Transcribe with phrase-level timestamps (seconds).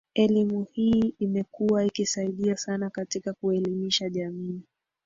[0.13, 4.61] elimu hii imekuwa ikisaidia sana katika kuelimisha jamii